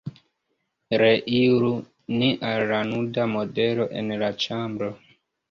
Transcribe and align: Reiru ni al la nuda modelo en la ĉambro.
Reiru 1.01 1.69
ni 2.21 2.31
al 2.53 2.65
la 2.73 2.81
nuda 2.93 3.27
modelo 3.35 3.87
en 4.01 4.11
la 4.25 4.33
ĉambro. 4.47 4.93